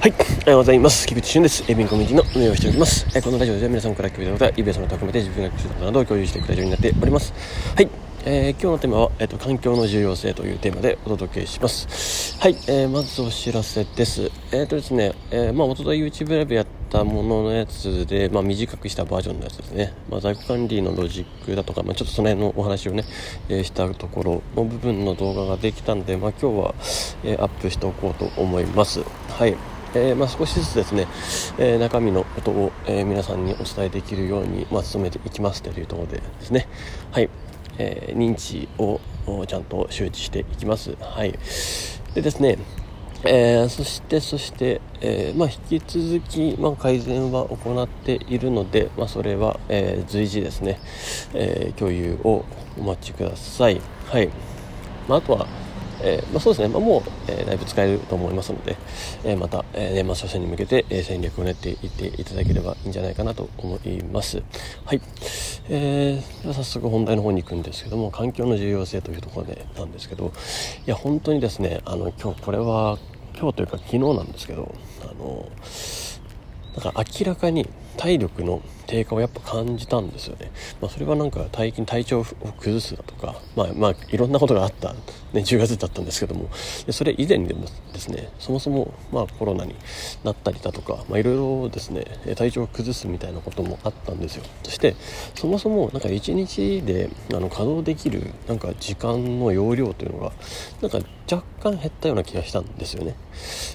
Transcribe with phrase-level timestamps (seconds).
[0.00, 1.06] はい、おはようございます。
[1.06, 1.62] 菊池俊です。
[1.70, 3.06] エビンコミュニティの運営をしております。
[3.14, 7.34] えこのラジオでは皆さんから聞いたことや、イベントの高めて自分が聞いたことなどを共有していくラジオになっております。
[7.76, 7.90] はい、
[8.24, 12.40] えー、今日のテーマは、えーと、環境の重要性というテーマでお届けします。
[12.40, 14.22] はい、えー、まずお知らせです。
[14.22, 19.92] えっ、ー、とですね、えー、まあ、おととい YouTube ライブやったもののやつで、まあ、短くしたバージョンのやつですね。
[20.08, 23.04] まあ、在庫管理のロジックだとか、まあ、ちょっとその辺のお話をね、
[23.50, 26.74] えー、したところの部分の動画ができたんで、まあ、今日は、
[27.22, 29.02] えー、アップしておこうと思います。
[29.28, 29.54] はい。
[29.94, 31.08] えー、まあ、少しずつですね、
[31.58, 36.68] えー、中身のことを、えー、皆さんにお伝えできるように、まあ、努めていきますというところでですね、
[37.10, 37.28] はい、
[37.78, 39.00] え認知を
[39.46, 40.96] ちゃんと周知していきます。
[41.00, 41.32] はい。
[42.14, 42.58] でですね、
[43.24, 50.80] えー、そして、そして、えー、まあ、引き続き、まあ、改善は行っているので、まあ、それは、え随時ですね、
[51.34, 52.44] え共有を
[52.78, 53.80] お待ちください。
[54.06, 54.30] はい。
[55.06, 55.46] まあ、あとは、
[56.02, 58.76] えー、まあ、そうですね、まあ、もう、えー、だいぶ使えると思いますので、
[59.24, 64.42] えー、また、え年末初戦に向けて、え戦略を練っていっていただければいいんじゃないかなと思います。
[64.84, 65.00] はい。
[65.68, 70.32] えー、では早速本題の方に行くんですけども、環境の重要性というところでなんですけど、
[70.86, 72.98] いや、本当にですね、あの、今日、これは、
[73.38, 75.48] 今日というか昨日なんですけど、あの、
[76.82, 80.50] なんか明らかに体力の低下をやっぱ感じたんですよね。
[80.80, 84.92] まあ、それはなんか最近体調を崩すだとか、まあ、まあ、いろんなことがあった、
[85.32, 86.48] ね、10月だったんですけども、
[86.90, 89.76] それ以前でもですね、そもそも、まあ、コロナに
[90.24, 94.44] なったりだとか、まあ、いろいろですね、体調を崩すみたいなこともあったんですよ。
[94.64, 94.96] そして、
[95.36, 100.32] そもそもなんか1日であの稼働できるなんか時間の容量というのが、
[100.82, 100.98] なんか
[101.30, 103.14] 若干減ったような気がしたんですよね。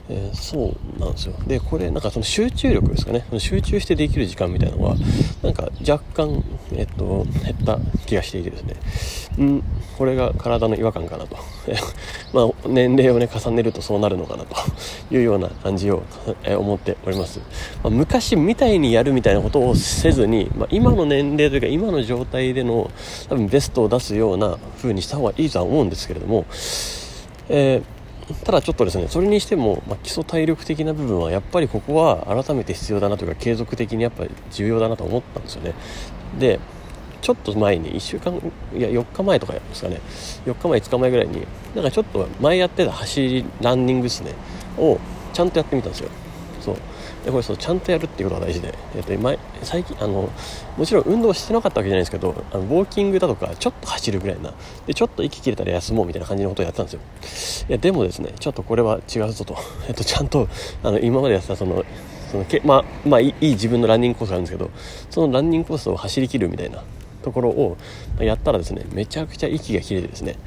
[0.09, 1.35] えー、そうなんですよ。
[1.47, 4.95] で、これなんかその集中力ですかね、集中してできる時間みたいなのが、
[5.41, 8.75] なんか若干、えっと、減った気がしていてですね、
[9.37, 9.63] うん、
[9.97, 11.37] これが体の違和感かなと。
[12.33, 14.55] まあ、年齢をね、重ねるとそうなるのかなと
[15.13, 16.03] いうような感じを、
[16.43, 17.39] え思っております。
[17.83, 22.89] まあ、昔みたいにやるみたいなことをせずに、まあ、今の年齢というか今の状態での
[23.29, 26.45] 多分ベストを出すような風にした方がいいとは思うんですけれども、
[27.49, 27.94] えー
[28.43, 35.73] ただちょっとですね、それにしても、まあ、基礎体力的な部分はやっぱりここは改めて必要だなというか継続的にやっぱり重要だなと思ったんですよね。
[36.39, 36.59] で、
[37.21, 38.33] ちょっと前に1週間、
[38.75, 40.01] いや4日前とかですかね、
[40.45, 44.33] 4日前、5日前ぐらいに、なんかちょっと前やってた走り、ランニングですね、
[44.77, 44.99] を
[45.33, 46.09] ちゃんとやってみたんですよ。
[46.61, 46.75] そう
[47.25, 50.29] でこれそうちゃんとやるっていうことが大事で、えー、と前最近あの
[50.77, 54.53] もちろん運動してなかったわけじゃないですけどあのウォーキングだとかちょっと走るぐらいな。
[54.85, 56.91] でちょっと息切れたら休もうみたいな感じのことをやってたんで
[57.27, 57.67] すよ。
[57.69, 60.47] いやでもですねちょっとこれは違うぞと,、えー、とちゃんと
[60.83, 61.83] あの今までやってたその
[62.31, 64.69] そのけまあまあいい自分のランニングコースがあるんですけど
[65.09, 66.83] そのランニングコースを走りきるみたいな
[67.23, 67.77] ところを
[68.19, 70.37] やったらですねめちゃくちゃ息が切れてですね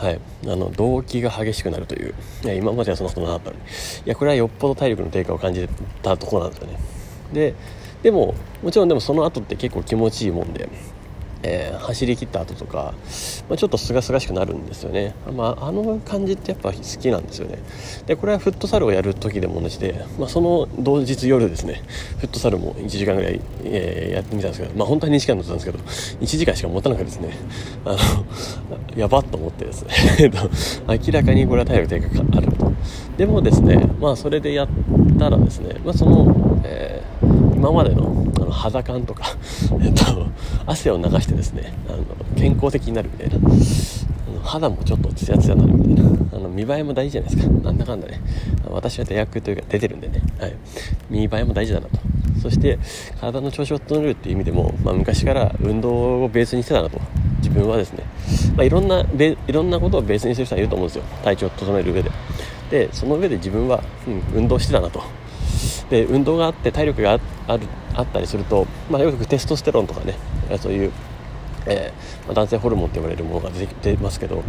[0.00, 0.20] はい。
[0.44, 2.14] あの動悸が激しくなるという。
[2.42, 3.62] いや今まではそんなことなかったのに。
[3.62, 3.66] い
[4.06, 5.68] やこれはよっぽど体力の低下を感じ
[6.00, 6.78] たところなんですよね。
[7.34, 7.54] で
[8.02, 10.70] でももちろんでもその後って結構気持ちいいもんで。
[11.42, 12.94] えー、走り切った後とか、
[13.48, 17.58] まあ、ちょっとすがすがしくなるんですよね、まあ、あの感じってやっぱ好きなんですよね。
[18.06, 21.82] でこれはフットサルをやる時でも同じで、まあ、その同日夜ですね
[22.18, 27.36] フットサルも1時間ぐらい、えー、やってみたんですけど、まあ、本当は2時間乗ったんですけど1時間しか持たなくてですね
[27.84, 27.98] あの
[28.96, 30.30] やばっと思ってですね。
[30.88, 32.72] 明らかにこれは体力低下があると。
[33.16, 34.68] でもですねまあそれでやっ
[35.18, 39.36] たらですね、まあ、その、えー、今までのあの肌感とか、
[39.82, 40.26] えっと、
[40.64, 42.04] 汗を流してですねあの
[42.34, 43.38] 健康的になるみたいな
[44.42, 47.52] 肌もちょっとツヤツヤになるみたいなあの見栄えも大事じゃないですか。
[47.62, 48.22] なんだかんだね
[48.64, 50.56] 私は出役というか出てるんでね、はい、
[51.10, 51.98] 見栄えも大事だなと。
[52.40, 52.78] そして
[53.20, 56.98] 体の調子を整えるっていう意味でも、まあ、昔から運動をベースにしてたなと。
[57.40, 58.04] 自分はですね、
[58.54, 61.04] まあ、いろんないろんなことをベースにする人はいると思うんですよ。
[61.22, 62.10] 体調を整える上で。
[62.70, 65.02] でその上で自分は、うん、運動してたなと。
[65.90, 70.14] で運動があって体力があるあったりすると、まあ、よくテストステロンとかね
[70.58, 70.92] そういう、
[71.66, 74.44] えー、まあ、男性ホルモンって言われるものが出てますけど、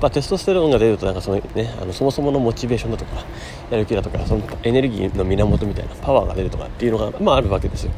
[0.00, 3.24] まあ、テストステロンが出るとなんかその、ね、あのそもそものモチベーションだとか
[3.70, 7.92] やる気だとかそのエネルギーの源みたいなパワーが出るとかっていうのが、まあ、あるわけですよ。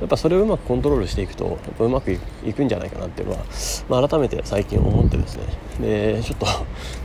[0.00, 2.18] やっぱそれをうまくコントロールしていくとやっぱうまくい
[2.54, 3.44] くんじゃないかなっていうのは、
[3.88, 5.42] まあ、改めて最近思ってですね。
[5.80, 6.46] でちょっと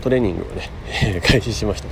[0.02, 0.70] トレーニングをね
[1.26, 1.88] 開始しました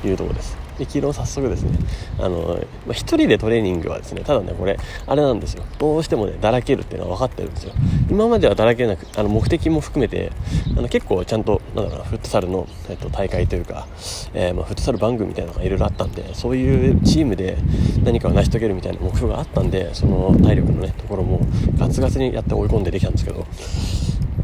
[0.00, 0.67] というところです。
[0.78, 1.70] で昨日早速ですね
[2.18, 5.64] あの、まあ、人でトレーニングはですねただねこれあれなんですよ。
[5.78, 7.72] どうしてもねだらけるっていうのは分かってるんですよ。
[8.10, 10.32] 今まではだらけなくあの目的も含めて
[10.76, 13.86] あの結構ちゃんとなんだろうなフットサルの、えっと、大会というか、
[14.34, 17.58] えー、まあ、フットサル番組みたいなのがいろいろあったんでそういうチームで
[18.04, 21.40] 何かを成し遂げるみたいな目標があったんでその体力のねところも
[21.78, 23.46] ガツガツにやって追い込んでできたんですけど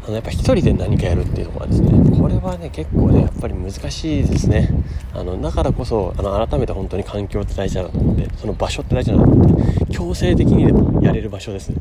[0.03, 4.69] あのやっぱ一人で何かやるっていうところはですねこれはね結構ねやっぱり難しいですね
[5.13, 11.71] あのだからこそあの改めて本当に環境って大事だなと思ってその場所って大事だなと思って強制的にでもやれる場所です、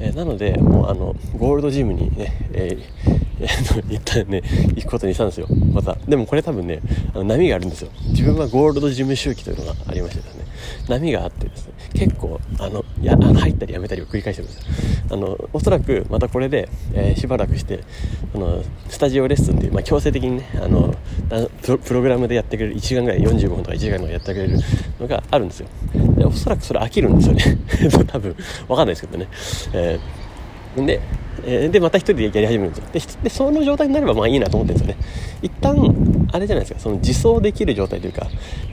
[0.00, 4.42] えー、なのでもうあのゴールドジムにね、えーえー、一旦ね、
[4.76, 5.48] 行くことにしたんですよ。
[5.72, 5.96] また。
[6.06, 6.80] でもこれ多分ね、
[7.14, 7.90] あの波があるんですよ。
[8.08, 10.44] 自分はゴールド事務周期というのがありましてですね、
[10.88, 12.83] 波があってですね、結構、あの
[13.40, 15.04] 入ったりやめたりを繰り返してるんです。
[15.10, 17.80] あの、おそらくまたこれで、えー、しばらくして、
[18.34, 20.94] あの、スタジオレッスンっていう、まあ、強制的にね、あの、
[21.84, 24.58] プログラムでやってくれる1時間ぐらい、45分とか1時間とかやってくれる
[25.00, 25.68] のがあるんですよ。
[26.16, 27.58] で、おそらくそれ飽きるんですよね。
[28.06, 28.36] 多分、
[28.68, 29.28] わかんないですけどね。
[29.72, 31.00] えー、で、
[31.46, 35.04] え、でまた1人でやり始めるんですよでその状態になればまあいいなと思ってるんですよね
[35.42, 35.76] 一旦
[36.34, 38.26] あれじゃないですかその自走できる状態というか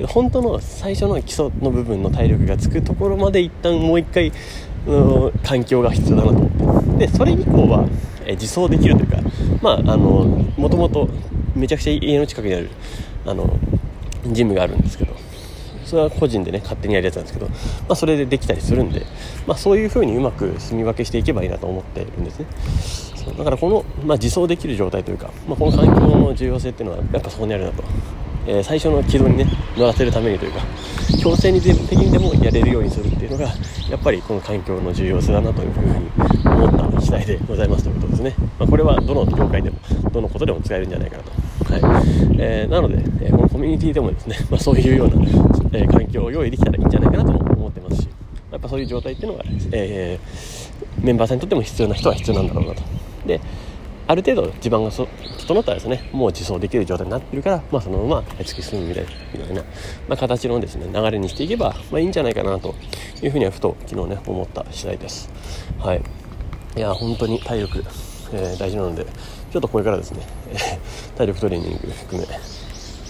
[0.07, 4.31] 本当の最初の基礎の部分の体力がつくところまで一旦もう一回
[4.87, 7.05] の環境が必要だなと思って。
[7.05, 7.87] でそれ以降は、
[8.25, 9.17] え自走できるというか
[9.61, 11.07] まああのもともと
[11.55, 12.69] めちゃくちゃ家の近くにある
[13.27, 13.59] あの
[14.27, 15.15] ジムがあるんですけど
[15.85, 17.55] それは個人でね勝手にやるやつなんですけど、ま
[17.89, 19.05] あ、それでできたりするんで、
[19.45, 22.45] まあ、そういう風にうまく住み分けしていけばいいなと思っているんですね。
[23.25, 27.83] だからこの、まあ、自走できる状態というか、まあ、この環境の重要性っていうのはやっぱそこにあるなと、
[28.47, 29.45] えー、最初の軌道にね
[29.77, 30.61] 乗らせるためにというか
[31.21, 33.45] 強制的にでもやれるようにするっていうのが
[33.89, 36.11] やっぱりこの環境の重要性だなというふうに
[36.45, 39.77] 思った次第でございますということですね、まあ、これはどの業界でも
[40.11, 41.31] どのことでも使えるんじゃないかなと。
[41.73, 41.81] はい。
[42.37, 45.13] えー、なので、えー、このコミュニティでもですね、まあ、そういうような、
[45.73, 48.09] えー、環境を用意できたらいいんじゃないかなと思ってますし
[48.51, 52.83] やっぱそういう状態っていうのが、えー、メンバーさんにとっても必要な人は必要なんだろうなと。
[53.37, 53.41] で
[54.07, 55.05] ある程度地盤が整
[55.59, 59.05] ったらですねもう自走できる状態になってるから、まあ、そのまま突き進むみたい
[59.53, 59.61] な、
[60.09, 62.75] まあ、形のですね流れにしていけば、まあ、いいんじゃないかなと
[63.21, 65.29] いうふうにはふと昨日ね思った次第です。
[65.79, 66.01] はい。
[66.75, 67.83] いや本当に体力、
[68.33, 72.27] えー、大事なのでちょっとこれからですね、えー、体力トレーニング含め、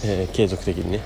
[0.04, 1.00] えー、継続的にね、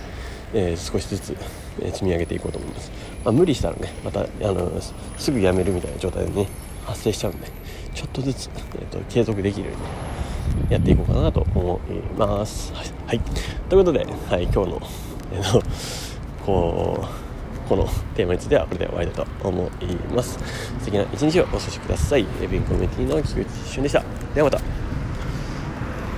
[0.55, 1.37] えー、少しずつ、
[1.83, 2.91] え積み上げていこうと思います、
[3.25, 4.73] まあ、無理したらねまたあの
[5.19, 6.49] すぐやめるみたいな状態でね
[6.87, 7.49] 発生しちゃうんで
[7.95, 9.77] ちょっとずつ、えーと、継続できるよう
[10.67, 12.73] にやっていこうかなと思います。
[12.73, 13.21] はい、はい、
[13.69, 14.81] ということで、はい、今日の、
[15.33, 20.39] えー、こうこのテーマについてはこれで終わりだと思います。
[20.79, 22.27] 素敵な一日をお過ごしください。
[22.43, 24.05] エビンコミュニティの菊池俊でした。
[24.35, 24.61] ではまた。